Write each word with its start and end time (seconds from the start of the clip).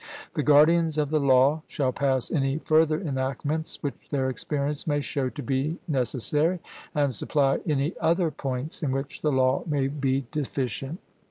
The 0.33 0.41
guardians 0.41 0.97
of 0.97 1.11
the 1.11 1.19
law 1.19 1.61
shall 1.67 1.91
pass 1.91 2.31
any 2.31 2.57
further 2.57 2.99
enactments 2.99 3.83
which 3.83 3.93
their 4.09 4.31
experience 4.31 4.87
may 4.87 4.99
show 4.99 5.29
to 5.29 5.43
be 5.43 5.77
necessary, 5.87 6.57
and 6.95 7.13
supply 7.13 7.59
any 7.67 7.93
other 8.01 8.31
points 8.31 8.81
in 8.81 8.89
which 8.93 9.21
the 9.21 9.31
law 9.31 9.63
may 9.67 9.89
be 9.89 10.25
deficient. 10.31 10.99